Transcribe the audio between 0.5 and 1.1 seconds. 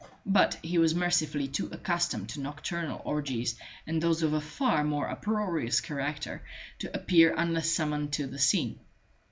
he was